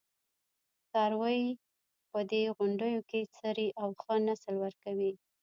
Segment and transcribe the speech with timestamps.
[0.91, 1.41] څاروي
[2.11, 5.11] په دې غونډیو کې څري او ښه نسل ورکوي.